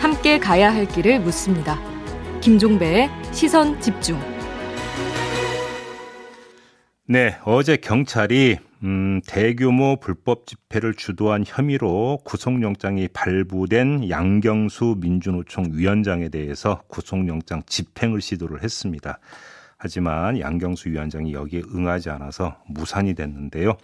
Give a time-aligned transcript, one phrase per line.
[0.00, 1.78] 함께 가야 할 길을 묻습니다.
[2.40, 4.18] 김종배의 시선 집중.
[7.06, 16.82] 네, 어제 경찰이 음, 대규모 불법 집회를 주도한 혐의로 구속영장이 발부된 양경수 민주노총 위원장에 대해서
[16.88, 19.18] 구속영장 집행을 시도를 했습니다.
[19.78, 23.76] 하지만 양경수 위원장이 여기에 응하지 않아서 무산이 됐는데요.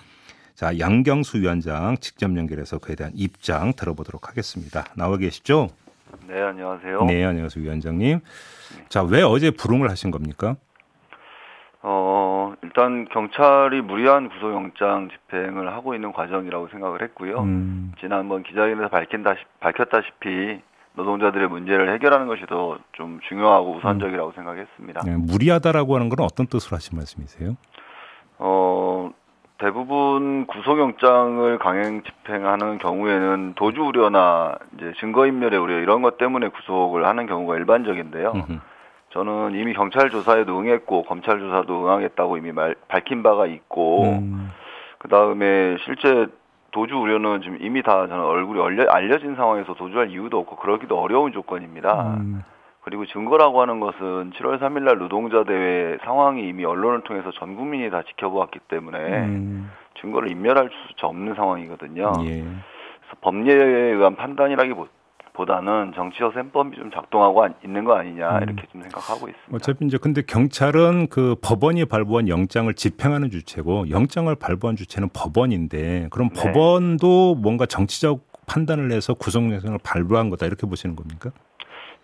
[0.55, 4.84] 자, 양경수 위원장 직접 연결해서 그에 대한 입장 들어보도록 하겠습니다.
[4.96, 5.69] 나와 계시죠?
[6.29, 7.05] 네, 안녕하세요.
[7.05, 8.20] 네, 안녕하세요, 위원장님.
[8.88, 10.55] 자, 왜 어제 불응을 하신 겁니까?
[11.82, 17.41] 어, 일단 경찰이 무리한 구속영장 집행을 하고 있는 과정이라고 생각을 했고요.
[17.41, 17.93] 음.
[18.01, 20.62] 지난번 기자회견에서 밝힌다, 밝혔다시피
[20.95, 24.32] 노동자들의 문제를 해결하는 것이 더 좀 중요하고 우선적이라고 음.
[24.37, 25.01] 생각했습니다.
[25.05, 27.57] 네, 무리하다라고 하는 건 어떤 뜻으로 하신 말씀이세요?
[28.38, 29.10] 어,
[29.59, 37.27] 대부분 구속영장을 강행 집행하는 경우에는 도주 우려나 이제 증거인멸의 우려 이런 것 때문에 구속을 하는
[37.27, 38.33] 경우가 일반적인데요.
[39.11, 44.51] 저는 이미 경찰 조사에도 응했고 검찰 조사도 응하겠다고 이미 말, 밝힌 바가 있고 음.
[44.99, 46.27] 그 다음에 실제
[46.73, 51.33] 도주 우려는 지금 이미 다 저는 얼굴이 알려, 알려진 상황에서 도주할 이유도 없고 그러기도 어려운
[51.33, 52.16] 조건입니다.
[52.18, 52.43] 음.
[52.85, 58.02] 그리고 증거라고 하는 것은 7월 3일날 노동자 대회 상황이 이미 언론을 통해서 전 국민이 다
[58.02, 59.71] 지켜보았기 때문에 음.
[60.01, 60.68] 증거를 인멸할
[60.99, 62.12] 수 없는 상황이거든요.
[62.24, 62.43] 예.
[62.43, 64.91] 그래서 법리에 의한 판단이라기보다
[65.32, 68.43] 보다는 정치적 셈법이 좀 작동하고 있는 거 아니냐 음.
[68.43, 69.56] 이렇게 좀 생각하고 있습니다.
[69.56, 76.28] 어차피 이제 근데 경찰은 그 법원이 발부한 영장을 집행하는 주체고 영장을 발부한 주체는 법원인데 그럼
[76.28, 76.53] 네.
[76.53, 81.31] 법원도 뭔가 정치적 판단을 해서 구속영장을 발부한 거다 이렇게 보시는 겁니까?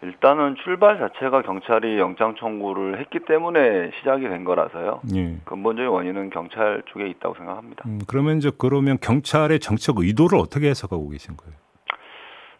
[0.03, 5.01] 일단은 출발 자체가 경찰이 영장 청구를 했기 때문에 시작이 된 거라서요.
[5.15, 5.37] 예.
[5.45, 7.85] 근본적인 원인은 경찰 쪽에 있다고 생각합니다.
[7.87, 11.55] 음, 그러면 이제 그러면 경찰의 정책 의도를 어떻게 해석하고 계신 거예요?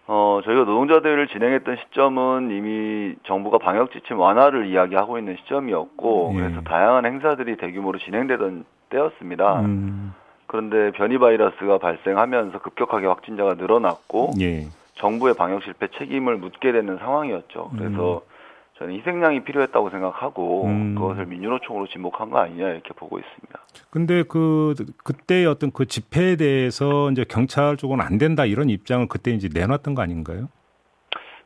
[0.07, 6.39] 어, 저희가 노동자 대회를 진행했던 시점은 이미 정부가 방역 지침 완화를 이야기하고 있는 시점이었고 예.
[6.39, 9.61] 그래서 다양한 행사들이 대규모로 진행되던 때였습니다.
[9.61, 10.13] 음.
[10.47, 14.67] 그런데 변이 바이러스가 발생하면서 급격하게 확진자가 늘어났고 예.
[15.01, 17.71] 정부의 방역 실패 책임을 묻게 되는 상황이었죠.
[17.77, 18.31] 그래서 음.
[18.79, 20.95] 저는 희생양이 필요했다고 생각하고 음.
[20.95, 23.61] 그것을 민주노총으로 진목한 거 아니냐 이렇게 보고 있습니다.
[23.91, 24.75] 근데 그
[25.05, 29.95] 그때 어떤 그 집회에 대해서 이제 경찰 쪽은 안 된다 이런 입장을 그때 이제 내놨던
[29.95, 30.49] 거 아닌가요?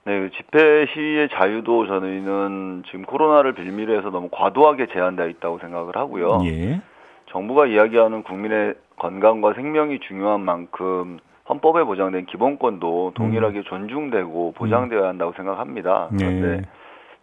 [0.07, 5.97] 네, 그 집회 시위의 자유도 저는 지금 코로나를 빌미로 해서 너무 과도하게 제한되어 있다고 생각을
[5.97, 6.41] 하고요.
[6.45, 6.83] 예.
[7.31, 13.65] 정부가 이야기하는 국민의 건강과 생명이 중요한 만큼 헌법에 보장된 기본권도 동일하게 음.
[13.65, 16.09] 존중되고 보장되어야 한다고 생각합니다.
[16.17, 16.63] 그런데 네.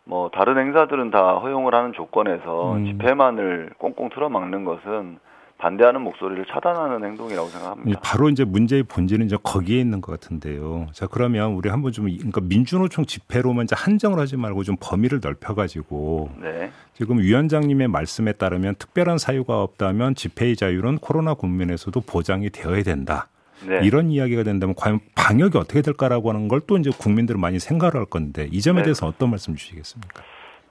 [0.03, 2.85] 뭐 다른 행사들은 다 허용을 하는 조건에서 음.
[2.85, 5.19] 집회만을 꽁꽁 틀어막는 것은
[5.57, 7.99] 반대하는 목소리를 차단하는 행동이라고 생각합니다.
[8.03, 10.87] 바로 이제 문제의 본질은 이제 거기에 있는 것 같은데요.
[10.91, 16.31] 자 그러면 우리 한번 좀 그러니까 민주노총 집회로만 이제 한정을 하지 말고 좀 범위를 넓혀가지고
[16.41, 16.71] 네.
[16.93, 23.27] 지금 위원장님의 말씀에 따르면 특별한 사유가 없다면 집회의 자유는 코로나 국면에서도 보장이 되어야 된다.
[23.67, 23.79] 네.
[23.83, 28.05] 이런 이야기가 된다면 과연 방역이 어떻게 될까라고 하는 걸 또 이제 국민들은 많이 생각을 할
[28.05, 28.83] 건데 이 점에 네.
[28.83, 30.21] 대해서 어떤 말씀 주시겠습니까?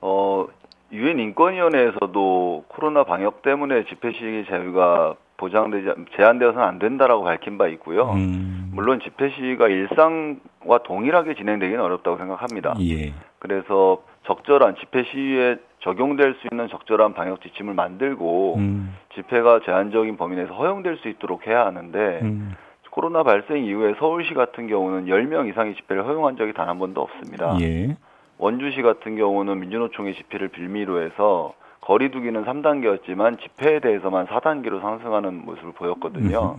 [0.00, 0.46] 어,
[0.92, 5.86] 유엔 인권위원회에서도 코로나 방역 때문에 집회 시위 자유가 보장되지
[6.16, 8.10] 제한되어서는 안 된다라고 밝힌 바 있고요.
[8.12, 8.70] 음.
[8.72, 12.74] 물론 집회 시위가 일상과 동일하게 진행되기는 어렵다고 생각합니다.
[12.80, 13.14] 예.
[13.38, 18.94] 그래서 적절한 집회 시위에 적용될 수 있는 적절한 방역 지침을 만들고 음.
[19.14, 22.54] 집회가 제한적인 범위 내에서 허용될 수 있도록 해야 하는데 음.
[22.90, 27.56] 코로나 발생 이후에 서울시 같은 경우는 10명 이상의 집회를 허용한 적이 단 한 번도 없습니다.
[27.60, 27.96] 예.
[28.38, 31.52] 원주시 같은 경우는 민주노총의 집회를 빌미로 해서
[31.82, 36.56] 거리두기는 3단계였지만 집회에 대해서만 4단계로 상승하는 모습을 보였거든요.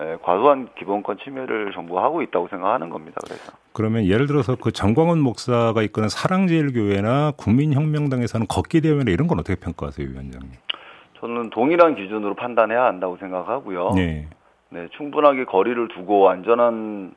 [0.00, 3.16] 예, 과도한 기본권 침해를 정부가 하고 있다고 생각하는 겁니다.
[3.24, 9.58] 그래서 그러면 예를 들어서 그 정광훈 목사가 이끄는 사랑제일교회나 국민혁명당에서는 걷기 대회나 이런 건 어떻게
[9.58, 10.50] 평가하세요, 위원장님?
[11.20, 13.90] 저는 동일한 기준으로 판단해야 한다고 생각하고요.
[13.96, 14.28] 네.
[14.70, 17.12] 네, 충분하게 거리를 두고 안전한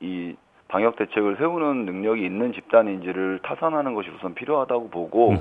[0.00, 0.34] 이
[0.68, 5.34] 방역 대책을 세우는 능력이 있는 집단인지를 타산하는 것이 우선 필요하다고 보고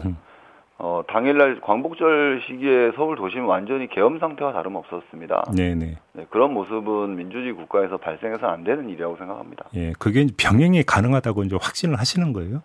[0.79, 5.51] 어, 당일날 광복절 시기에 서울 도심은 완전히 계엄 상태와 다름없었습니다.
[5.55, 5.97] 네네.
[6.13, 9.65] 네, 그런 모습은 민주주의 국가에서 발생해서 안 되는 일이라고 생각합니다.
[9.75, 12.61] 예, 그게 병행이 가능하다고 이제 확신을 하시는 거예요?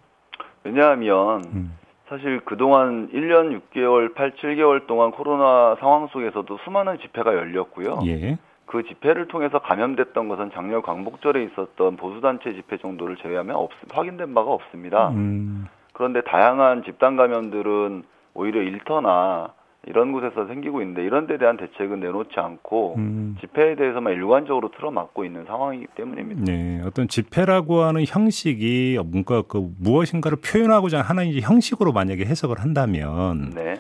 [0.65, 1.79] 왜냐하면 음.
[2.09, 8.01] 사실 그동안 1년 6개월, 8, 7개월 동안 코로나 상황 속에서도 수많은 집회가 열렸고요.
[8.07, 8.37] 예.
[8.67, 14.51] 그 집회를 통해서 감염됐던 것은 작년 광복절에 있었던 보수단체 집회 정도를 제외하면 없, 확인된 바가
[14.51, 15.11] 없습니다.
[15.11, 15.67] 음.
[15.93, 18.05] 그런데 다양한 집단 감염들은
[18.35, 19.53] 오히려 일터나
[19.87, 23.37] 이런 곳에서 생기고 있는데 이런 데 대한 대책은 내놓지 않고 음.
[23.41, 26.45] 집회에 대해서만 일관적으로 틀어막고 있는 상황이기 때문입니다.
[26.45, 33.75] 네, 어떤 집회라고 하는 형식이 뭔가 그 무엇인가를 표현하고자 하는 형식으로 만약에 해석을 한다면 네.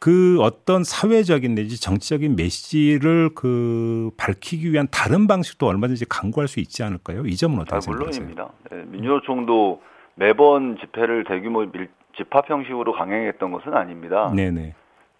[0.00, 6.82] 그 어떤 사회적인 내지 정치적인 메시지를 그 밝히기 위한 다른 방식도 얼마든지 강구할 수 있지
[6.84, 7.26] 않을까요?
[7.26, 8.24] 이 점은 어떻게 아, 생각하세요?
[8.24, 8.52] 물론입니다.
[8.70, 9.82] 네, 민주노총도
[10.14, 14.32] 매번 집회를 대규모 밀, 집합 형식으로 강행했던 것은 아닙니다.
[14.34, 14.74] 네네.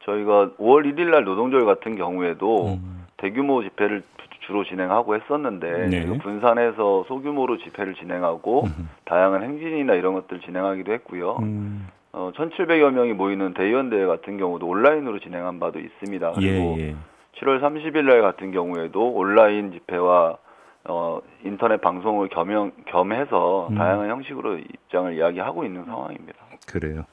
[0.04, 3.04] 저희가 5월 1일 날 노동절 같은 경우에도 음.
[3.16, 4.02] 대규모 집회를
[4.46, 6.18] 주로 진행하고 했었는데 네.
[6.18, 8.88] 분산해서 소규모로 집회를 진행하고 음.
[9.04, 11.36] 다양한 행진이나 이런 것들 진행하기도 했고요.
[11.42, 11.88] 음.
[12.12, 16.32] 어, 1,700여 명이 모이는 대의원 대회 같은 경우도 온라인으로 진행한 바도 있습니다.
[16.32, 16.96] 그리고 예, 예.
[17.40, 20.38] 7월 30일 날 같은 경우에도 온라인 집회와
[20.84, 23.74] 어, 인터넷 방송을 겸용, 겸해서 음.
[23.76, 26.38] 다양한 형식으로 입장을 이야기하고 있는 상황입니다.
[26.66, 27.04] 그래요.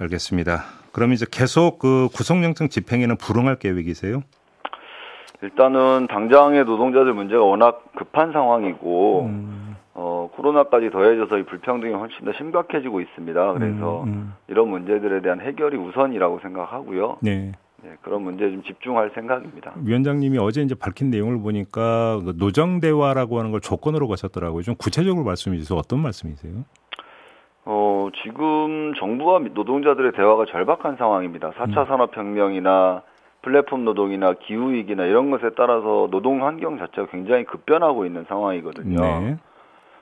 [0.00, 0.62] 알겠습니다.
[0.92, 4.22] 그럼 이제 계속 그 구속영장 집행에는 불응할 계획이세요?
[5.42, 9.57] 일단은 당장의 노동자들 문제가 워낙 급한 상황이고 음.
[10.00, 13.52] 어, 코로나까지 더해져서 이 불평등이 훨씬 더 심각해지고 있습니다.
[13.54, 14.34] 그래서 음, 음.
[14.46, 17.16] 이런 문제들에 대한 해결이 우선이라고 생각하고요.
[17.20, 17.50] 네.
[17.82, 19.74] 네, 그런 문제에 좀 집중할 생각입니다.
[19.84, 24.62] 위원장님이 어제 이제 밝힌 내용을 보니까 그 노정 대화라고 하는 걸 조건으로 가셨더라고요.
[24.62, 25.76] 좀 구체적으로 말씀해 주세요.
[25.76, 26.64] 어떤 말씀이세요?
[27.64, 31.50] 어, 지금 정부와 노동자들의 대화가 절박한 상황입니다.
[31.50, 31.86] 4차 음.
[31.86, 33.02] 산업혁명이나
[33.42, 39.00] 플랫폼 노동이나 기후위기나 이런 것에 따라서 노동 환경 자체가 굉장히 급변하고 있는 상황이거든요.
[39.00, 39.36] 네.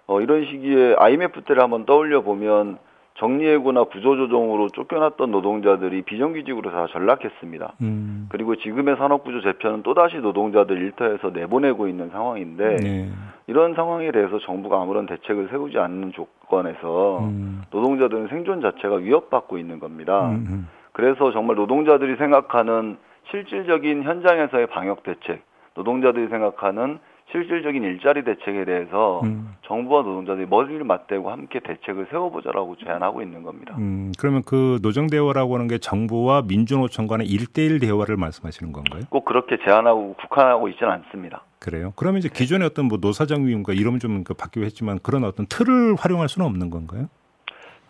[0.06, 2.79] 어, 이런 시기에 IMF 때를 한번 떠올려 보면
[3.19, 7.73] 정리해고나 구조조정으로 쫓겨났던 노동자들이 비정규직으로 다 전락했습니다.
[7.81, 8.26] 음.
[8.29, 13.11] 그리고 지금의 산업구조 재편은 또다시 노동자들 일터에서 내보내고 있는 상황인데 네.
[13.47, 17.62] 이런 상황에 대해서 정부가 아무런 대책을 세우지 않는 조건에서 음.
[17.70, 20.29] 노동자들은 생존 자체가 위협받고 있는 겁니다.
[20.29, 20.47] 음.
[20.49, 20.69] 음.
[20.93, 22.99] 그래서 정말 노동자들이 생각하는
[23.31, 25.43] 실질적인 현장에서의 방역 대책,
[25.75, 26.99] 노동자들이 생각하는
[27.32, 29.56] 실질적인 일자리 대책에 대해서 음.
[29.62, 33.75] 정부와 노동자들이 머리를 맞대고 함께 대책을 세워보자라고 제안하고 있는 겁니다.
[33.78, 39.02] 음, 그러면 그 노정 대화라고 하는 게 정부와 민주노총 간의 일대일 대화를 말씀하시는 건가요?
[39.11, 41.43] 꼭 그렇게 제안하고 국한하고 있지는 않습니다.
[41.58, 41.93] 그래요?
[41.96, 46.29] 그러면 이제 기존의 어떤 뭐 노사정 위원과 이름은 좀그 바뀌고 했지만 그런 어떤 틀을 활용할
[46.29, 47.06] 수는 없는 건가요?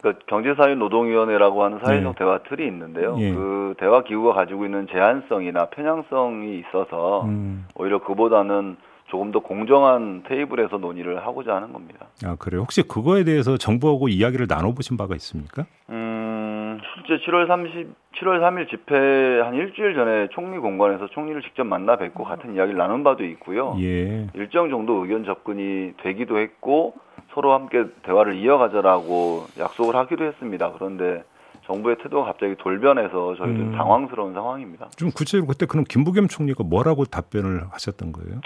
[0.01, 2.19] 그 경제사회노동위원회라고 하는 사회적 네.
[2.19, 3.17] 대화 틀이 있는데요.
[3.19, 3.33] 예.
[3.33, 7.67] 그 대화 기구가 가지고 있는 제한성이나 편향성이 있어서 음.
[7.75, 12.07] 오히려 그보다는 조금 더 공정한 테이블에서 논의를 하고자 하는 겁니다.
[12.25, 12.63] 아 그래요?
[12.63, 15.67] 혹시 그거에 대해서 정부하고 이야기를 나눠보신 바가 있습니까?
[15.91, 21.97] 음 실제 7월 30, 7월 3일 집회 한 일주일 전에 총리 공관에서 총리를 직접 만나
[21.97, 23.77] 뵙고 같은 이야기를 나눈 바도 있고요.
[23.81, 24.27] 예.
[24.35, 26.95] 일정 정도 의견 접근이 되기도 했고
[27.33, 30.73] 서로 함께 대화를 이어가자라고 약속을 하기도 했습니다.
[30.73, 31.23] 그런데
[31.67, 33.73] 정부의 태도가 갑자기 돌변해서 저희도 음.
[33.77, 34.89] 당황스러운 상황입니다.
[34.97, 38.41] 좀 구체적으로 그때 그럼 김부겸 총리가 뭐라고 답변을 하셨던 거예요?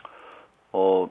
[0.73, 1.09] 어,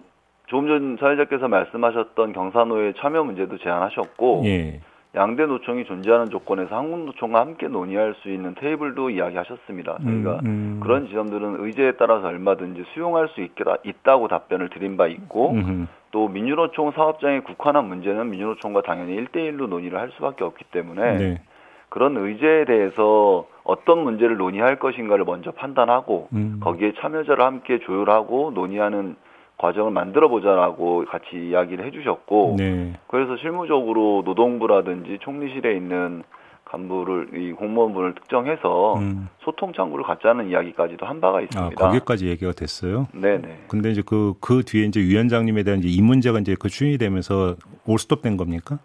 [0.47, 4.81] 조금 전 사회자께서 말씀하셨던 경사노예 참여 문제도 제안하셨고 예.
[5.15, 9.97] 양대 노총이 존재하는 조건에서 한국 노총과 함께 논의할 수 있는 테이블도 이야기하셨습니다.
[10.03, 10.79] 저희가 음, 음.
[10.83, 15.88] 그런 지점들은 의제에 따라서 얼마든지 수용할 수 있겠다, 있다고 답변을 드린 바 있고 음흠.
[16.11, 21.41] 또 민주노총 사업장의 국한한 문제는 민주노총과 당연히 일대일로 논의를 할 수밖에 없기 때문에 네.
[21.89, 26.59] 그런 의제에 대해서 어떤 문제를 논의할 것인가를 먼저 판단하고 음.
[26.61, 29.15] 거기에 참여자를 함께 조율하고 논의하는
[29.59, 32.94] 과정을 만들어 보자라고 같이 이야기를 해주셨고 네.
[33.07, 36.23] 그래서 실무적으로 노동부라든지 총리실에 있는
[36.66, 39.28] 간부를 이 공무원분을 특정해서 음.
[39.39, 41.75] 소통 창구를 갖자는 이야기까지도 한 바가 있습니다.
[41.83, 43.07] 아, 거기까지 얘기가 됐어요.
[43.11, 43.66] 네네.
[43.68, 47.56] 근데 이제 그그 그 뒤에 이제 위원장님에 대한 이제 이 문제가 이제 그 추인이 되면서
[47.85, 48.80] 올스톱된 겁니까?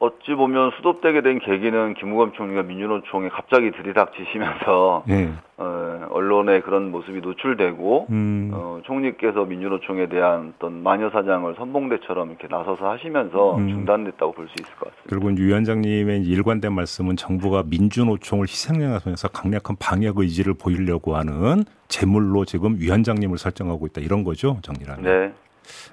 [0.00, 5.30] 어찌 보면 수도되게 된 계기는 김우겸 총리가 민주노총에 갑자기 들이닥치시면서 네.
[5.58, 8.50] 어, 언론에 그런 모습이 노출되고 음.
[8.54, 13.68] 어, 총리께서 민주노총에 대한 어떤 마녀 사장을 선봉대처럼 이렇게 나서서 하시면서 음.
[13.68, 15.02] 중단됐다고 볼 수 있을 것 같습니다.
[15.06, 23.36] 그리고 위원장님의 일관된 말씀은 정부가 민주노총을 희생양하면서 강력한 방역 의지를 보이려고 하는 제물로 지금 위원장님을
[23.36, 25.04] 설정하고 있다 이런 거죠 정리라면.
[25.04, 25.32] 네.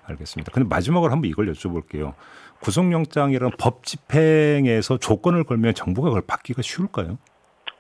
[0.08, 0.52] 알겠습니다.
[0.54, 2.14] 근데 마지막으로 한번 이걸 여쭤볼게요.
[2.62, 7.18] 구속영장이라는 법 집행에서 조건을 걸면 정부가 그걸 받기가 쉬울까요?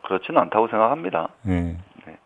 [0.08, 1.30] 그렇지는 않다고 생각합니다.
[1.42, 1.78] 네.
[2.06, 2.18] 네.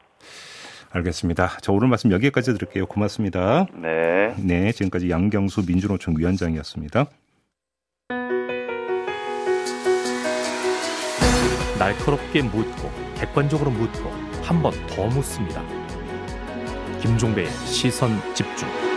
[0.91, 1.48] 알겠습니다.
[1.62, 2.86] 자, 오늘 말씀 여기까지 드릴게요.
[2.86, 3.65] 고맙습니다.
[3.74, 4.36] 네.
[4.38, 7.05] 네, 지금까지 양경수 민주노총 위원장이었습니다.
[11.79, 14.10] 날카롭게 묻고 객관적으로 묻고
[14.43, 15.63] 한 번 더 묻습니다.
[17.00, 18.91] 김종배의 시선 집중.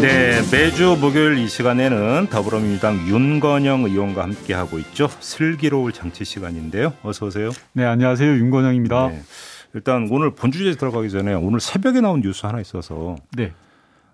[0.00, 5.08] 네, 매주 목요일 이 시간에는 더불어민주당 윤건영 의원과 함께 하고 있죠.
[5.20, 6.94] 슬기로울 정치 시간인데요.
[7.02, 7.50] 어서 오세요.
[7.74, 8.30] 네, 안녕하세요.
[8.30, 9.08] 윤건영입니다.
[9.08, 9.22] 네,
[9.74, 13.52] 일단 오늘 본 주제 들어가기 전에 오늘 새벽에 나온 뉴스 하나 있어서 네.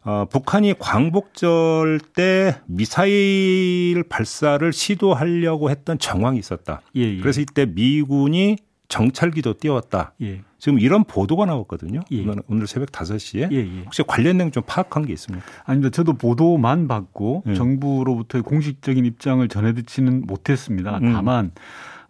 [0.02, 6.80] 어, 북한이 광복절 때 미사일 발사를 시도하려고 했던 정황이 있었다.
[6.96, 7.20] 예, 예.
[7.20, 8.56] 그래서 이때 미군이
[8.88, 10.12] 정찰기도 띄웠다.
[10.22, 10.42] 예.
[10.58, 12.00] 지금 이런 보도가 나왔거든요.
[12.12, 12.24] 예.
[12.48, 13.52] 오늘 새벽 5시에.
[13.52, 13.82] 예, 예.
[13.84, 15.44] 혹시 관련 내용 좀 파악한 게 있습니까?
[15.64, 15.90] 아닙니다.
[15.90, 17.54] 저도 보도만 받고 예.
[17.54, 20.98] 정부로부터의 공식적인 입장을 전해 듣지는 못했습니다.
[20.98, 21.12] 음.
[21.12, 21.52] 다만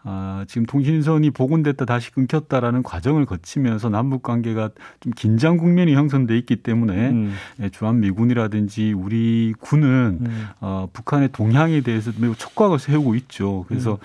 [0.08, 6.62] 아, 지금 통신선이 복원됐다 다시 끊겼다라는 과정을 거치면서 남북 관계가 좀 긴장 국면이 형성돼 있기
[6.62, 7.34] 때문에 음.
[7.60, 10.46] 예, 주한 미군이라든지 우리 군은 음.
[10.60, 13.64] 어, 북한의 동향에 대해서 매우 촉각을 세우고 있죠.
[13.66, 13.98] 그래서 음.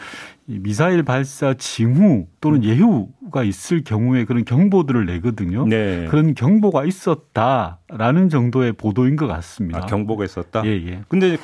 [0.59, 2.63] 미사일 발사 징후 또는 음.
[2.63, 5.65] 예후가 있을 경우에 그런 경보들을 내거든요.
[5.65, 6.07] 네.
[6.09, 9.79] 그런 경보가 있었다라는 정도의 보도인 것 같습니다.
[9.79, 10.63] 아, 경보가 있었다?
[10.65, 11.01] 예, 예.
[11.07, 11.37] 근데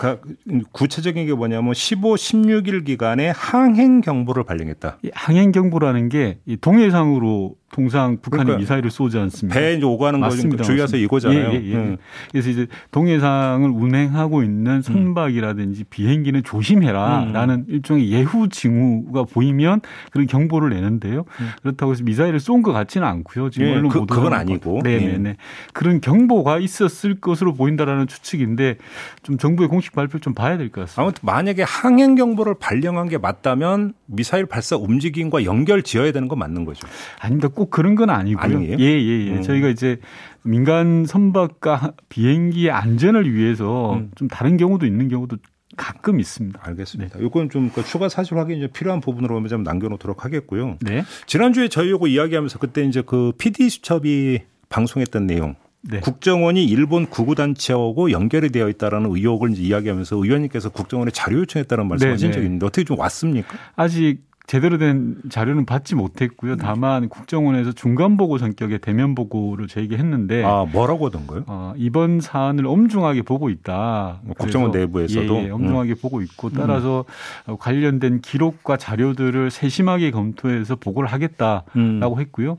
[0.71, 4.97] 구체적인 게 뭐냐면 15, 16일 기간에 항행 경보를 발령했다.
[5.13, 9.59] 항행 경보라는 게 동해상으로 통상 북한이 그러니까 미사일을 쏘지 않습니다.
[9.59, 11.49] 배에 오가는 거 주의하세요 이거잖아요.
[11.51, 11.75] 예, 예, 예.
[11.75, 11.97] 음.
[12.31, 17.65] 그래서 이제 동해상을 운행하고 있는 선박이라든지 비행기는 조심해라라는 음.
[17.67, 19.81] 일종의 예후 징후가 보이면
[20.11, 21.25] 그런 경보를 내는데요.
[21.39, 21.49] 음.
[21.61, 23.51] 그렇다고 해서 미사일을 쏜 것 같지는 않고요.
[23.51, 24.81] 지금 예, 그, 그건 아니고.
[24.83, 25.13] 네네네.
[25.13, 25.17] 예.
[25.17, 25.35] 네.
[25.73, 28.77] 그런 경보가 있었을 것으로 보인다라는 추측인데
[29.21, 31.01] 좀 정부의 공식 발표 좀 봐야 될 것 같습니다.
[31.03, 36.65] 아무튼 만약에 항행 경보를 발령한 게 맞다면 미사일 발사 움직임과 연결 지어야 되는 건 맞는
[36.65, 36.87] 거죠.
[37.19, 37.49] 아닙니다.
[37.49, 38.57] 꼭 그런 건 아니고요.
[38.57, 38.77] 아니에요?
[38.79, 39.31] 예, 예, 예.
[39.31, 39.41] 음.
[39.41, 39.99] 저희가 이제
[40.41, 44.11] 민간 선박과 비행기의 안전을 위해서 음.
[44.15, 45.37] 좀 다른 경우도 있는 경우도
[45.75, 46.59] 가끔 있습니다.
[46.63, 47.17] 알겠습니다.
[47.19, 47.23] 네.
[47.23, 50.77] 요건 좀 그 추가 사실 확인이 좀 필요한 부분으로 좀 남겨놓도록 하겠고요.
[50.81, 51.03] 네.
[51.27, 55.55] 지난주에 저희 요거 이야기하면서 그때 이제 그 PD 수첩이 방송했던 내용.
[55.81, 55.99] 네.
[55.99, 62.27] 국정원이 일본 구구단체하고 연결이 되어 있다라는 의혹을 이제 이야기하면서 의원님께서 국정원에 자료 요청했다는 말씀하신 네,
[62.27, 62.33] 네.
[62.33, 63.57] 적이 있는데 어떻게 좀 왔습니까?
[63.75, 66.55] 아직 제대로 된 자료는 받지 못했고요.
[66.55, 66.63] 네.
[66.63, 71.43] 다만 국정원에서 중간 보고 성격의 대면 보고를 저에게 했는데 아 뭐라고 하던가요?
[71.47, 74.21] 어, 이번 사안을 엄중하게 보고 있다.
[74.23, 75.95] 뭐 국정원 내부에서도 예, 예, 엄중하게 음.
[76.01, 77.03] 보고 있고 따라서
[77.49, 77.57] 음.
[77.59, 82.19] 관련된 기록과 자료들을 세심하게 검토해서 보고를 하겠다라고 음.
[82.19, 82.57] 했고요.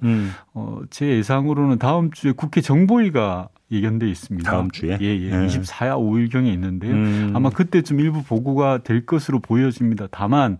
[0.59, 0.79] 음.
[0.79, 4.51] 어, 제 예상으로는 다음 주에 국회 정보위가 예견돼 있습니다.
[4.51, 4.97] 다음 주에?
[5.01, 5.31] 예, 예.
[5.31, 5.47] 네.
[5.47, 6.93] 24야 5일경에 있는데요.
[6.95, 7.33] 음.
[7.35, 10.09] 아마 그때쯤 일부 보고가 될 것으로 보여집니다.
[10.11, 10.57] 다만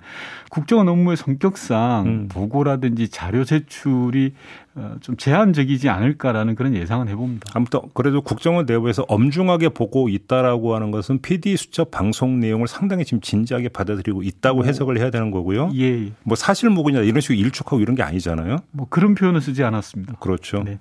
[0.51, 2.29] 국정원 업무의 성격상 음.
[2.29, 4.35] 보고라든지 자료 제출이
[4.68, 4.68] 어,
[5.01, 7.51] 좀 제한적이지 않을까라는 그런 예상은 해봅니다.
[7.55, 13.21] 아무튼 그래도 국정원 내부에서 엄중하게 보고 있다라고 하는 것은 PD 수첩 방송 내용을 상당히 지금
[13.21, 15.71] 진지하게 받아들이고 있다고 뭐, 해석을 해야 되는 거고요.
[15.75, 16.13] 예, 예.
[16.23, 18.59] 뭐 사실 무근이나 이런 식으로 일축하고 이런 게 아니잖아요.
[18.71, 20.15] 뭐 그런 표현은 쓰지 않았습니다.
[20.21, 20.63] 그렇죠.
[20.63, 20.79] 네.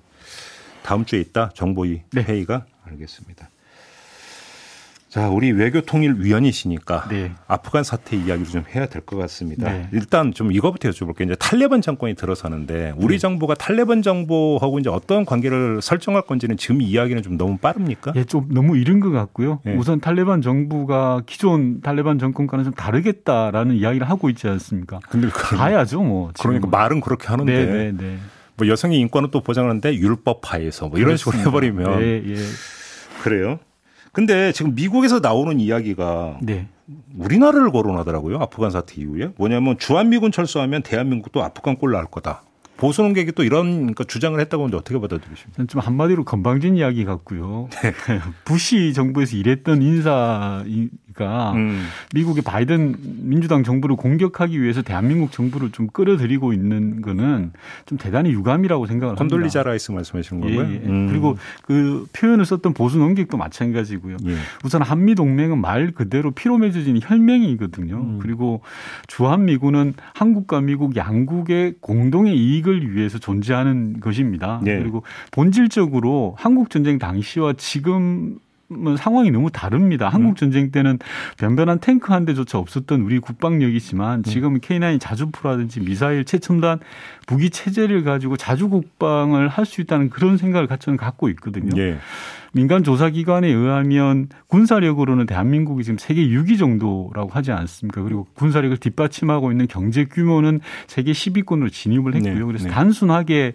[0.82, 2.22] 다음 주에 있다 정보위 네.
[2.22, 3.48] 회의가 알겠습니다.
[5.08, 7.32] 자, 우리 외교통일위원이시니까 네.
[7.46, 9.72] 아프간 사태 이야기를 좀 해야 될 것 같습니다.
[9.72, 9.88] 네.
[9.92, 11.22] 일단 좀 이거부터 여쭤볼게요.
[11.24, 13.18] 이제 탈레반 정권이 들어서는데 우리 네.
[13.18, 18.12] 정부가 탈레반 정부하고 이제 어떤 관계를 설정할 건지는 지금 이야기는 좀 너무 빠릅니까?
[18.16, 19.60] 예, 좀 너무 이른 것 같고요.
[19.64, 19.74] 네.
[19.76, 25.00] 우선 탈레반 정부가 기존 탈레반 정권과는 좀 다르겠다라는 이야기를 하고 있지 않습니까?
[25.08, 26.32] 근데 가야죠, 뭐.
[26.34, 26.50] 지금.
[26.50, 27.50] 그러니까 말은 그렇게 하는데.
[27.64, 28.18] 네, 네, 네.
[28.56, 31.38] 뭐 여성의 인권은 또 보장하는데 율법화해서 뭐 이런 그렇습니다.
[31.44, 32.34] 식으로 해버리면 예, 예.
[33.22, 33.60] 그래요.
[34.18, 36.66] 근데 지금 미국에서 나오는 이야기가 네.
[37.16, 38.38] 우리나라를 거론하더라고요.
[38.40, 42.42] 아프간 사태 이후에 뭐냐면 주한미군 철수하면 대한민국도 아프간 꼴 날 거다.
[42.78, 45.66] 보수 농객이 또 이런 그러니까 주장을 했다고 하는데 어떻게 받아들이십니까?
[45.66, 47.68] 좀 한마디로 건방진 이야기 같고요.
[47.82, 47.92] 네.
[48.46, 50.64] 부시 정부에서 일했던 인사
[51.18, 51.86] 보니까 음.
[52.14, 52.94] 미국의 바이든
[53.28, 57.52] 민주당 정부를 공격하기 위해서 대한민국 정부를 좀 끌어들이고 있는 거는
[57.84, 59.22] 좀 대단히 유감이라고 생각을 합니다.
[59.22, 60.70] 콘돌리자 라이스 말씀하시는 건가요?
[60.70, 60.88] 예, 예.
[60.88, 61.08] 음.
[61.08, 64.16] 그리고 그 표현을 썼던 보수 논객도 마찬가지고요.
[64.26, 64.34] 예.
[64.64, 67.96] 우선 한미 동맹은 말 그대로 피로 맺어진 혈맹이거든요.
[67.96, 68.18] 음.
[68.22, 68.62] 그리고
[69.08, 74.60] 주한 미군은 한국과 미국 양국의 공동의 이익 을 위해서 존재하는 것입니다.
[74.66, 74.78] 예.
[74.78, 80.08] 그리고 본질적으로 한국 전쟁 당시와 지금 뭐 상황이 너무 다릅니다.
[80.08, 80.34] 한국 음.
[80.34, 80.98] 전쟁 때는
[81.38, 84.22] 변변한 탱크 한 대조차 없었던 우리 국방력이지만 음.
[84.22, 86.78] 지금 K9 자주포라든지 미사일 최첨단
[87.26, 91.70] 무기 체제를 가지고 자주 국방을 할 수 있다는 그런 생각을 저는 갖고 있거든요.
[91.80, 91.98] 예.
[92.52, 98.02] 민간 조사 기관에 의하면 군사력으로는 대한민국이 지금 세계 6위 정도라고 하지 않습니까?
[98.02, 102.34] 그리고 군사력을 뒷받침하고 있는 경제 규모는 세계 10위권으로 진입을 했고요.
[102.34, 102.44] 네.
[102.44, 102.70] 그래서 네.
[102.70, 103.54] 단순하게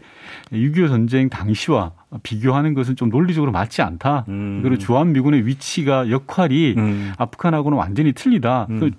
[0.52, 4.26] 6.25 전쟁 당시와 비교하는 것은 좀 논리적으로 맞지 않다.
[4.28, 4.62] 음.
[4.62, 7.14] 그리고 주한미군의 위치가 역할이 음.
[7.18, 8.68] 아프간하고는 완전히 틀리다.
[8.70, 8.80] 음.
[8.80, 8.92] 그,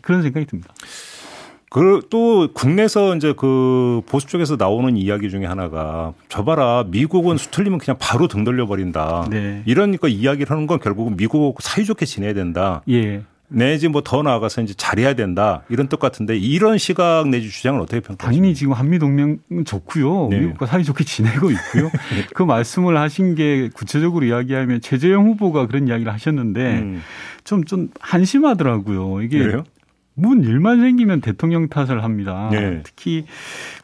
[0.00, 0.72] 그런 생각이 듭니다.
[1.70, 7.78] 그 또 국내에서 이제 그 보수 쪽에서 나오는 이야기 중에 하나가 저 봐라 미국은 수틀리면
[7.78, 9.28] 그냥 바로 등 돌려 버린다.
[9.30, 9.62] 네.
[9.66, 12.82] 이런 거 이야기를 하는 건 결국은 미국하고 사이좋게 지내야 된다.
[12.90, 13.22] 예.
[13.52, 18.00] 내지 뭐 더 나아가서 이제 잘해야 된다 이런 뜻 같은데 이런 시각 내지 주장을 어떻게
[18.00, 18.24] 평가하십니까?
[18.26, 20.28] 당연히 지금 한미 동맹은 좋고요.
[20.30, 20.40] 네.
[20.40, 21.84] 미국과 사이좋게 지내고 있고요.
[22.14, 22.26] 네.
[22.34, 27.02] 그 말씀을 하신 게 구체적으로 이야기하면 최재형 후보가 그런 이야기를 하셨는데 음.
[27.44, 29.22] 좀, 좀 한심하더라고요.
[29.22, 29.64] 이게 그래요?
[30.20, 32.48] 문 일만 생기면 대통령 탓을 합니다.
[32.50, 32.80] 네.
[32.82, 33.24] 특히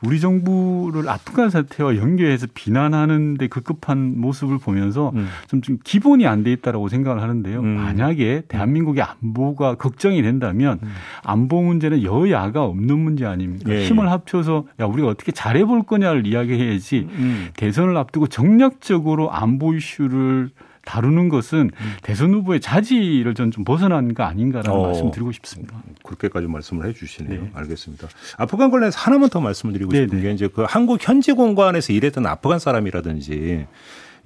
[0.02, 5.28] 우리 정부를 아프간 사태와 연계해서 비난하는데 급급한 모습을 보면서 음.
[5.48, 7.58] 좀, 좀 기본이 안 돼 있다라고 생각을 하는데요.
[7.60, 7.66] 음.
[7.66, 10.92] 만약에 대한민국의 안보가 걱정이 된다면 음.
[11.24, 13.68] 안보 문제는 여야가 없는 문제 아닙니까?
[13.68, 13.84] 네.
[13.84, 17.48] 힘을 합쳐서 야 우리가 어떻게 잘해볼 거냐를 이야기해야지 음.
[17.56, 20.50] 대선을 앞두고 정략적으로 안보 이슈를
[20.86, 21.92] 다루는 것은 음.
[22.02, 25.82] 대선 후보의 자질을 전 좀 벗어난 거 아닌가라는 어, 말씀 드리고 싶습니다.
[26.02, 27.42] 그렇게까지 말씀을 해 주시네요.
[27.42, 27.50] 네.
[27.54, 28.08] 알겠습니다.
[28.38, 30.22] 아프간 관련해서 하나만 더 말씀을 드리고 싶은 네네.
[30.22, 33.66] 게 이제 그 한국 현지 공관에서 일했던 아프간 사람이라든지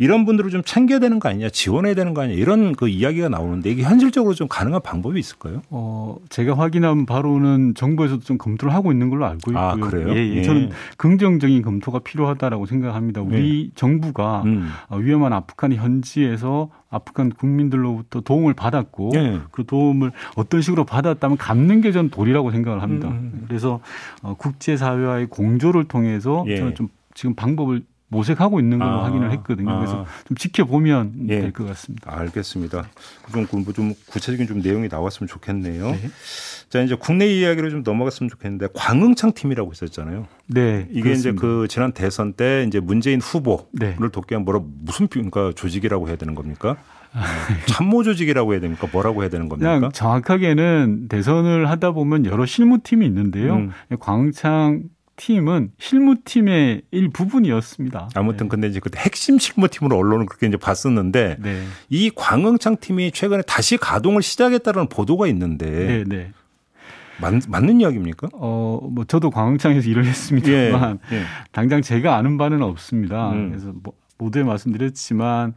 [0.00, 3.68] 이런 분들을 좀 챙겨야 되는 거 아니냐, 지원해야 되는 거 아니냐 이런 그 이야기가 나오는데
[3.70, 5.60] 이게 현실적으로 좀 가능한 방법이 있을까요?
[5.68, 9.84] 어, 제가 확인한 바로는 정부에서도 좀 검토를 하고 있는 걸로 알고 아, 있고요.
[9.86, 10.08] 아, 그래요?
[10.08, 10.36] 예, 예.
[10.36, 10.42] 예.
[10.42, 13.20] 저는 긍정적인 검토가 필요하다라고 생각합니다.
[13.20, 13.70] 우리 예.
[13.74, 14.70] 정부가 음.
[14.88, 19.40] 어, 위험한 아프간 현지에서 아프간 국민들로부터 도움을 받았고 예.
[19.50, 23.08] 그 도움을 어떤 식으로 받았다면 갚는 게 전 도리라고 생각을 합니다.
[23.08, 23.44] 음.
[23.48, 23.80] 그래서
[24.22, 26.56] 어, 국제사회와의 공조를 통해서 예.
[26.56, 29.78] 저는 좀 지금 방법을 모색하고 있는 걸로 아, 확인을 했거든요.
[29.78, 30.06] 그래서 아.
[30.26, 31.40] 좀 지켜보면 예.
[31.40, 32.12] 될것 같습니다.
[32.18, 32.88] 알겠습니다.
[33.32, 35.92] 좀, 뭐좀 구체적인 좀 내용이 나왔으면 좋겠네요.
[35.92, 36.10] 네.
[36.68, 40.26] 자 이제 국내 이야기로 좀 넘어갔으면 좋겠는데 광흥창 팀이라고 있었잖아요.
[40.48, 40.86] 네.
[40.90, 41.30] 이게 그렇습니다.
[41.30, 43.96] 이제 그 지난 대선 때 이제 문재인 후보를 네.
[43.96, 46.76] 돕기 위한 뭐라 무슨 그러니까 조직이라고 해야 되는 겁니까?
[47.12, 47.22] 아,
[47.66, 48.88] 참모 조직이라고 해야 됩니까?
[48.92, 49.74] 뭐라고 해야 되는 겁니까?
[49.76, 53.54] 그냥 정확하게는 대선을 하다 보면 여러 실무팀이 있는데요.
[53.54, 53.70] 음.
[54.00, 54.82] 광창
[55.20, 58.08] 팀은 실무팀의 일부분이었습니다.
[58.14, 58.48] 아무튼 네.
[58.48, 61.62] 근데 이제 그때 핵심 실무팀으로 언론은 그렇게 이제 봤었는데 네.
[61.90, 66.32] 이 광흥창 팀이 최근에 다시 가동을 시작했다는 보도가 있는데 네, 네.
[67.20, 68.30] 맞, 맞는 이야기입니까?
[68.32, 71.22] 어, 뭐 저도 광흥창에서 일을 했습니다만 예, 예.
[71.52, 73.32] 당장 제가 아는 바는 없습니다.
[73.32, 73.50] 음.
[73.50, 75.54] 그래서 뭐 모두에 말씀드렸지만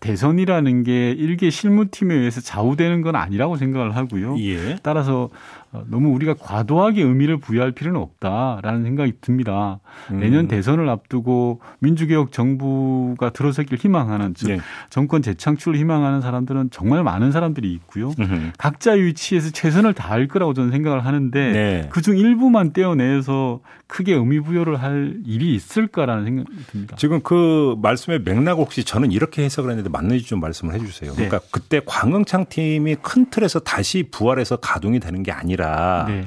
[0.00, 4.38] 대선이라는 게 일개 실무팀에 의해서 좌우되는 건 아니라고 생각을 하고요.
[4.38, 4.76] 예.
[4.82, 9.80] 따라서 어, 너무 우리가 과도하게 의미를 부여할 필요는 없다라는 생각이 듭니다.
[10.10, 10.20] 음.
[10.20, 14.58] 내년 대선을 앞두고 민주개혁 정부가 들어서길 희망하는 즉 네.
[14.90, 18.12] 정권 재창출을 희망하는 사람들은 정말 많은 사람들이 있고요.
[18.18, 18.52] 음흠.
[18.58, 21.88] 각자의 위치에서 최선을 다할 거라고 저는 생각을 하는데 네.
[21.90, 26.96] 그중 일부만 떼어내서 크게 의미 부여를 할 일이 있을까라는 생각이 듭니다.
[26.96, 31.10] 지금 그 말씀의 맥락 혹시 저는 이렇게 해석을 했는데 맞는지 좀 말씀을 해 주세요.
[31.10, 31.28] 네.
[31.28, 36.26] 그러니까 그때 광흥창 팀이 큰 틀에서 다시 부활해서 가동이 되는 게 아니라 아니라 네.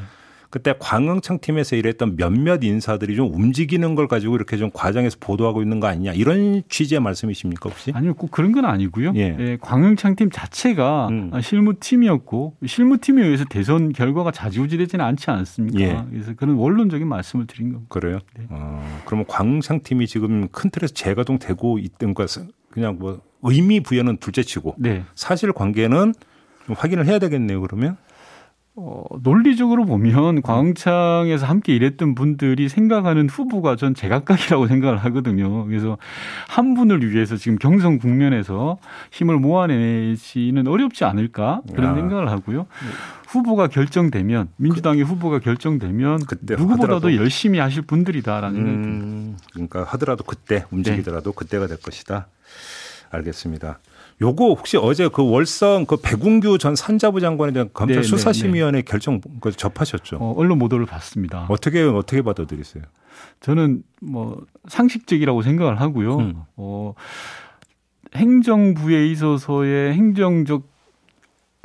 [0.49, 5.81] 그때 광흥창 팀에서 일했던 몇몇 인사들이 좀 움직이는 걸 가지고 이렇게 좀 과정에서 보도하고 있는
[5.81, 7.91] 거 아니냐 이런 취지의 말씀이십니까 혹시?
[7.93, 9.11] 아니요, 꼭 그런 건 아니고요.
[9.17, 9.35] 예.
[9.37, 11.31] 예 광흥창 팀 자체가 음.
[11.41, 15.79] 실무팀이었고 실무팀에 의해서 대선 결과가 자지우지되지는 않지 않습니까?
[15.81, 16.01] 예.
[16.09, 17.87] 그래서 그런 원론적인 말씀을 드린 겁니다.
[17.89, 18.19] 그래요?
[18.37, 18.45] 네.
[18.49, 24.17] 어, 그러면 광흥창 팀이 지금 큰 틀에서 재가동 되고 있던 것은 그냥 뭐 의미 부여는
[24.17, 25.03] 둘째치고 네.
[25.15, 26.13] 사실 관계는
[26.73, 27.61] 확인을 해야 되겠네요.
[27.61, 27.97] 그러면.
[28.77, 35.65] 어, 논리적으로 보면 광흥창에서 함께 일했던 분들이 생각하는 후보가 전 제각각이라고 생각을 하거든요.
[35.65, 35.97] 그래서
[36.49, 38.77] 한 분을 위해서 지금 경선 국면에서
[39.11, 41.95] 힘을 모아내시는 어렵지 않을까 그런 야.
[41.95, 42.67] 생각을 하고요.
[43.27, 49.05] 후보가 결정되면 민주당의 그, 후보가 결정되면 누구보다도 열심히 하실 분들이다라는 생각이 듭니다.
[49.05, 51.35] 음, 그러니까 하더라도 그때 움직이더라도 네.
[51.35, 52.27] 그때가 될 것이다.
[53.11, 53.79] 알겠습니다.
[54.21, 58.79] 요거 혹시 어제 그 월성 그 배궁규 전 산자부 장관에 대한 검찰 네, 네 수사심의위원회
[58.79, 58.89] 네, 네.
[58.89, 60.17] 결정 그 접하셨죠?
[60.17, 61.47] 어, 언론 보도를 봤습니다.
[61.49, 62.83] 어떻게 어떻게 받아들이세요?
[63.41, 66.17] 저는 뭐 상식적이라고 생각을 하고요.
[66.17, 66.33] 음.
[66.55, 66.93] 어,
[68.15, 70.74] 행정부에 있어서의 행정적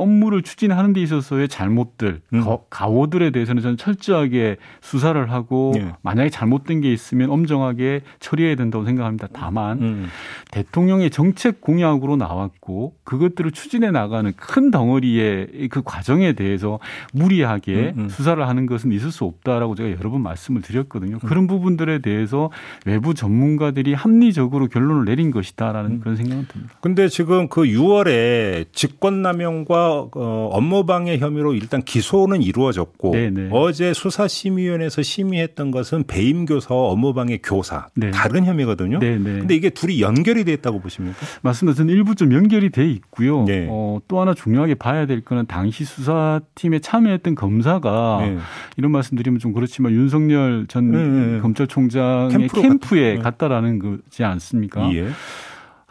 [0.00, 2.42] 업무를 추진하는 데 있어서의 잘못들, 음.
[2.70, 5.92] 가오들에 대해서는 저는 철저하게 수사를 하고 예.
[6.02, 9.28] 만약에 잘못된 게 있으면 엄정하게 처리해야 된다고 생각합니다.
[9.32, 10.06] 다만 음.
[10.52, 16.78] 대통령의 정책 공약으로 나왔고 그것들을 추진해 나가는 큰 덩어리의 그 과정에 대해서
[17.12, 18.08] 무리하게 음, 음.
[18.08, 21.16] 수사를 하는 것은 있을 수 없다라고 제가 여러 번 말씀을 드렸거든요.
[21.16, 21.28] 음.
[21.28, 22.50] 그런 부분들에 대해서
[22.86, 26.00] 외부 전문가들이 합리적으로 결론을 내린 것이다라는 음.
[26.00, 26.74] 그런 생각은 듭니다.
[26.80, 33.31] 근데 지금 그 6월에 직권남용과 어, 업무방해 혐의로 일단 기소는 이루어졌고 네네.
[33.31, 33.48] 네.
[33.53, 38.11] 어제 수사심의위원회에서 심의했던 것은 배임 교사와 업무방해 교사 네.
[38.11, 38.98] 다른 혐의거든요.
[38.98, 39.18] 네네.
[39.18, 39.38] 네.
[39.40, 41.18] 근데 이게 둘이 연결이 돼 있다고 보십니까?
[41.42, 41.76] 맞습니다.
[41.76, 43.44] 저는 일부 좀 연결이 돼 있고요.
[43.44, 43.66] 네.
[43.68, 48.38] 어, 또 하나 중요하게 봐야 될 거는 당시 수사팀에 참여했던 검사가 네.
[48.76, 54.92] 이런 말씀드리면 좀 그렇지만 윤석열 전 네, 검찰총장의 캠프에 갔, 갔다라는 거지 않습니까?
[54.94, 55.09] 예.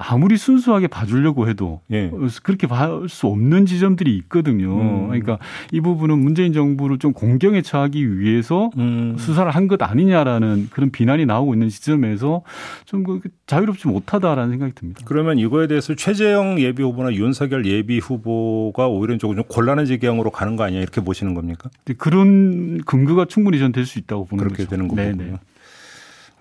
[0.01, 2.09] 아무리 순수하게 봐주려고 해도 예.
[2.41, 4.79] 그렇게 볼수 없는 지점들이 있거든요.
[4.79, 5.07] 음.
[5.07, 5.39] 그러니까
[5.73, 9.15] 이 부분은 문재인 정부를 좀 공경에 처하기 위해서 음.
[9.17, 12.43] 수사를 한 것 아니냐라는 그런 비난이 나오고 있는 지점에서
[12.85, 15.01] 좀그 자유롭지 못하다라는 생각이 듭니다.
[15.05, 20.55] 그러면 이거에 대해서 최재형 예비 후보나 윤석열 예비 후보가 오히려 조금 좀 곤란한 지경으로 가는
[20.55, 21.69] 거 아니냐 이렇게 보시는 겁니까?
[21.97, 24.69] 그런 근거가 충분히 전 될 수 있다고 보는 그렇게 거죠.
[24.69, 25.38] 되는 거군요.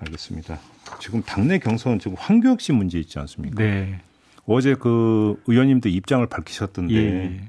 [0.01, 0.59] 알겠습니다.
[1.01, 3.63] 지금 당내 경선 지금 황교익 씨 문제 있지 않습니까?
[3.63, 4.01] 네.
[4.47, 7.41] 어제 그 의원님도 입장을 밝히셨던데 예.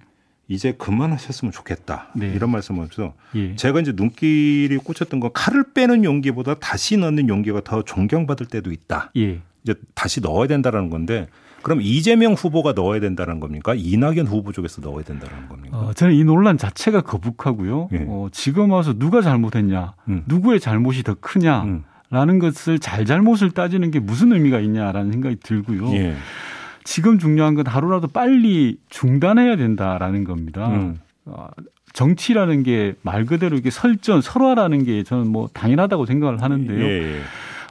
[0.50, 2.34] 이제 그만하셨으면 좋겠다 네.
[2.36, 3.56] 이런 말씀하면서 예.
[3.56, 9.12] 제가 이제 눈길이 꽂혔던 건 칼을 빼는 용기보다 다시 넣는 용기가 더 존경받을 때도 있다.
[9.16, 9.42] 예.
[9.64, 11.28] 이제 다시 넣어야 된다라는 건데
[11.62, 13.74] 그럼 이재명 후보가 넣어야 된다는 겁니까?
[13.76, 15.78] 이낙연 후보 쪽에서 넣어야 된다는 겁니까?
[15.78, 17.90] 어, 저는 이 논란 자체가 거북하고요.
[17.94, 18.06] 예.
[18.08, 20.24] 어, 지금 와서 누가 잘못했냐, 음.
[20.28, 21.64] 누구의 잘못이 더 크냐.
[21.64, 21.84] 음.
[22.12, 25.94] 라는 것을 잘잘못을 따지는 게 무슨 의미가 있냐라는 생각이 들고요.
[25.94, 26.16] 예.
[26.84, 30.68] 지금 중요한 건 하루라도 빨리 중단해야 된다라는 겁니다.
[30.70, 31.00] 음.
[31.26, 31.48] 어,
[31.94, 36.84] 정치라는 게 말 그대로 이게 설전, 설화라는 게 저는 뭐 당연하다고 생각을 하는데요.
[36.84, 37.20] 예.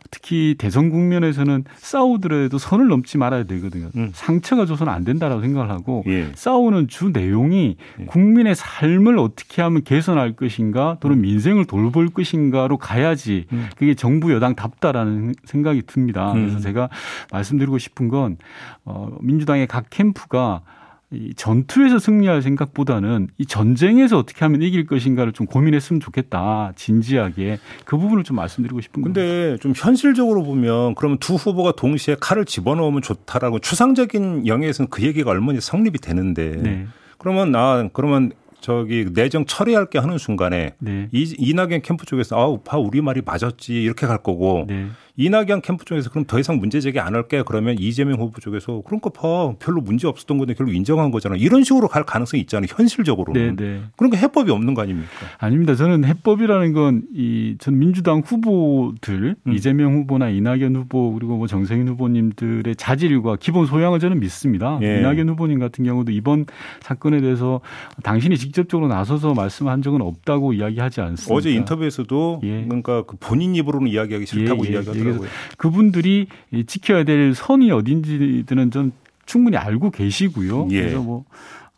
[0.08, 0.18] 예.
[0.18, 3.90] 특히 대선 국면에서는 싸우더라도 선을 넘지 말아야 되거든요.
[3.96, 4.10] 음.
[4.14, 6.30] 상처가 줘서는 안 된다라고 생각을 하고 예.
[6.34, 8.04] 싸우는 주 내용이 예.
[8.06, 11.22] 국민의 삶을 어떻게 하면 개선할 것인가 또는 음.
[11.22, 13.68] 민생을 돌볼 것인가로 가야지 음.
[13.76, 16.32] 그게 정부 여당답다라는 생각이 듭니다.
[16.32, 16.60] 그래서 음.
[16.60, 16.88] 제가
[17.32, 18.36] 말씀드리고 싶은 건
[18.84, 20.62] 어, 민주당의 각 캠프가
[21.10, 26.72] 이 전투에서 승리할 생각보다는 이 전쟁에서 어떻게 하면 이길 것인가를 좀 고민했으면 좋겠다.
[26.76, 32.44] 진지하게 그 부분을 좀 말씀드리고 싶은 근데 좀 현실적으로 보면 그러면 두 후보가 동시에 칼을
[32.44, 36.86] 집어넣으면 좋다라고 추상적인 영역에서는 그 얘기가 얼마나 성립이 되는데 네.
[37.16, 41.08] 그러면 나 그러면 저기 내정 처리할 게 하는 순간에 네.
[41.12, 44.86] 이, 이낙연 캠프 쪽에서 아우 파 우리 말이 맞았지 이렇게 갈 거고 네.
[45.16, 49.00] 이낙연 캠프 쪽에서 그럼 더 이상 문제 제기 안 할게 그러면 이재명 후보 쪽에서 그런
[49.00, 53.64] 거봐 별로 문제 없었던 건데 결국 인정한 거잖아 이런 식으로 갈 가능성이 있잖아요 현실적으로는 네,
[53.64, 53.80] 네.
[53.96, 55.08] 그런 거 해법이 없는 거 아닙니까?
[55.38, 55.74] 아닙니다.
[55.74, 59.52] 저는 해법이라는 건 이 전 민주당 후보들 음.
[59.52, 64.78] 이재명 후보나 이낙연 후보 그리고 뭐 정세균 후보님들의 자질과 기본 소양을 저는 믿습니다.
[64.82, 65.00] 예.
[65.00, 66.46] 이낙연 후보님 같은 경우도 이번
[66.80, 67.60] 사건에 대해서
[68.02, 71.34] 당신이 직 접적으로 나서서 말씀한 적은 없다고 이야기하지 않습니다.
[71.34, 72.64] 어제 인터뷰에서도 예.
[72.64, 74.72] 그러니까 그 본인 입으로는 이야기하기 싫다고 예, 예.
[74.74, 75.28] 이야기하더라고요.
[75.56, 76.26] 그분들이
[76.66, 78.92] 지켜야 될 선이 어딘지는 전
[79.26, 80.68] 충분히 알고 계시고요.
[80.70, 80.80] 예.
[80.80, 81.24] 그래서 뭐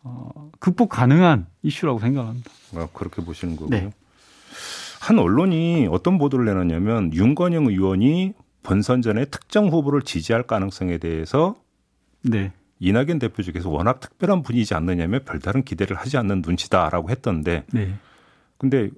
[0.03, 2.51] 어, 극복 가능한 이슈라고 생각합니다.
[2.77, 3.71] 아, 그렇게 보시는 거고요.
[3.71, 3.91] 네.
[5.01, 11.57] 한 언론이 어떤 보도를 내놨냐면 윤건영 의원이 본선 전에 특정 후보를 지지할 가능성에 대해서
[12.23, 12.53] 네.
[12.81, 17.95] 이낙연 대표 측에서 워낙 특별한 분이지 않느냐며 별다른 기대를 하지 않는 눈치다라고 했던데 네.
[18.59, 18.91] 근데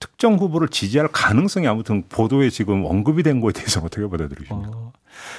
[0.00, 4.70] 특정 후보를 지지할 가능성이 아무튼 보도에 지금 언급이 된 거에 대해서 어떻게 받아들이십니까?
[4.72, 4.89] 어,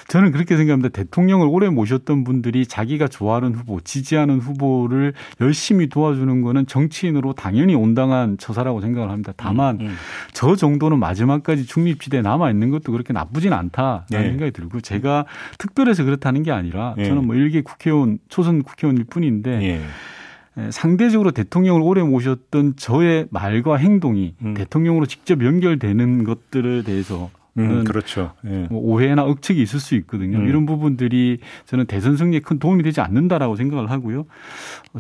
[0.08, 0.90] 저는 그렇게 생각합니다.
[0.90, 8.38] 대통령을 오래 모셨던 분들이 자기가 좋아하는 후보, 지지하는 후보를 열심히 도와주는 거는 정치인으로 당연히 온당한
[8.38, 9.34] 처사라고 생각을 합니다.
[9.38, 9.96] 다만 음, 음.
[10.34, 14.24] 저 정도는 마지막까지 중립지대에 남아 있는 것도 그렇게 나쁘진 않다라는 네.
[14.24, 15.26] 생각이 들고 제가
[15.58, 17.06] 특별해서 그렇다는 게 아니라 네.
[17.06, 19.58] 저는 뭐 일개 국회의원 초선 국회의원일 뿐인데.
[19.58, 19.82] 네.
[20.70, 24.54] 상대적으로 대통령을 오래 모셨던 저의 말과 행동이 음.
[24.54, 28.34] 대통령으로 직접 연결되는 것들에 대해서 음, 그렇죠.
[28.46, 28.68] 예.
[28.70, 30.38] 뭐 오해나 억측이 있을 수 있거든요.
[30.38, 30.48] 음.
[30.48, 34.26] 이런 부분들이 저는 대선 승리에 큰 도움이 되지 않는다라고 생각을 하고요.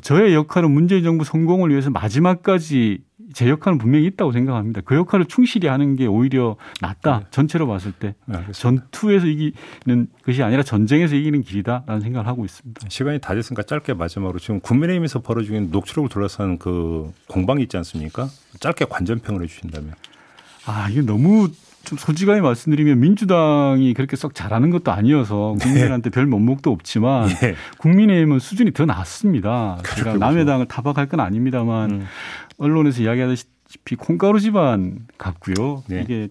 [0.02, 3.00] 저의 역할은 문재인 정부 성공을 위해서 마지막까지
[3.34, 4.82] 제 역할은 분명히 있다고 생각합니다.
[4.84, 7.20] 그 역할을 충실히 하는 게 오히려 낫다.
[7.20, 7.26] 네.
[7.32, 12.82] 전체로 봤을 때 네, 전투에서 이기는 것이 아니라 전쟁에서 이기는 길이다라는 생각을 하고 있습니다.
[12.90, 18.28] 시간이 다 됐으니까 짧게 마지막으로 지금 국민의힘에서 벌어지고 있는 녹취록을 둘러싼 그 공방이 있지 않습니까?
[18.60, 19.94] 짧게 관전평을 해주신다면.
[20.66, 21.50] 아 이게 너무
[21.84, 25.66] 좀 솔직하게 말씀드리면 민주당이 그렇게 썩 잘하는 것도 아니어서 네.
[25.66, 27.56] 국민한테 별 면목도 없지만 네.
[27.80, 29.80] 국민의힘은 수준이 더 낮습니다.
[29.96, 32.06] 제가 남의 당을 타박할 건 아닙니다만 음.
[32.58, 35.84] 언론에서 이야기하다시피 콩가루 집안 같고요.
[35.88, 36.02] 네.
[36.02, 36.30] 이게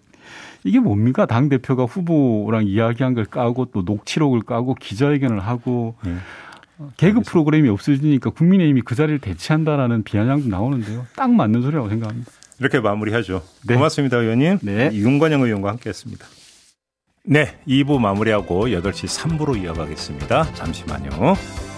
[0.65, 1.27] 이게 뭡니까?
[1.27, 6.15] 당 대표가 후보랑 이야기한 걸 까고 또 녹취록을 까고 기자회견을 하고 네.
[6.97, 11.07] 개그 프로그램이 없어지니까 국민의힘이 그 자리를 대체한다라는 비아냥도 나오는데요.
[11.17, 12.31] 딱 맞는 소리라고 생각합니다.
[12.61, 13.43] 이렇게 마무리하죠.
[13.67, 13.75] 네.
[13.75, 14.59] 고맙습니다, 의원님.
[14.63, 14.91] 네.
[14.93, 16.27] 윤관영 의원과 함께했습니다.
[17.25, 20.55] 네, 2부 마무리하고 8시 3부로 이어가겠습니다.
[20.55, 21.70] 잠시만요.